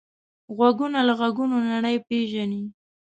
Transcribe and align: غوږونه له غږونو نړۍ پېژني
غوږونه 0.55 0.99
له 1.07 1.13
غږونو 1.19 1.57
نړۍ 1.71 1.97
پېژني 2.07 2.63